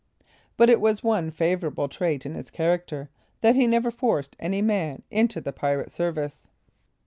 But 0.57 0.67
it 0.71 0.81
was 0.81 1.03
one 1.03 1.29
favorable 1.29 1.87
trait 1.87 2.25
in 2.25 2.33
his 2.33 2.49
character, 2.49 3.11
that 3.41 3.53
he 3.55 3.67
never 3.67 3.91
forced 3.91 4.35
any 4.39 4.59
man 4.59 5.03
into 5.11 5.39
the 5.39 5.53
pirate 5.53 5.91
service. 5.91 6.43